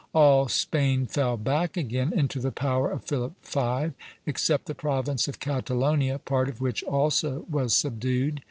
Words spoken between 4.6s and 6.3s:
the province of Catalonia,